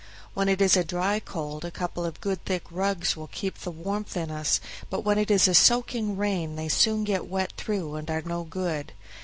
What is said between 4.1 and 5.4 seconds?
in us; but when it